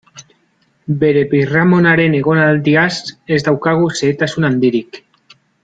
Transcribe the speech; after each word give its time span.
Bere 1.03 1.21
birramonaren 1.33 2.17
egonaldiaz 2.21 2.89
ez 3.37 3.39
daukagu 3.51 3.93
xehetasun 4.01 4.51
handirik. 4.51 5.03